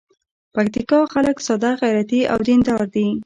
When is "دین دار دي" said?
2.47-3.05